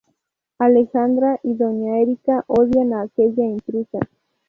Alejandra 0.57 1.39
y 1.43 1.53
doña 1.53 1.99
Erika 1.99 2.43
odian 2.47 2.91
a 2.95 3.01
aquella 3.03 3.43
intrusa. 3.45 3.99